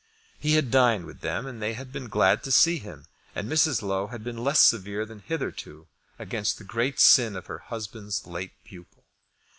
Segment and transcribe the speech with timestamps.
[0.39, 3.05] He had dined with them, and they had been glad to see him,
[3.35, 3.83] and Mrs.
[3.83, 5.85] Low had been less severe than hitherto
[6.17, 9.05] against the great sin of her husband's late pupil.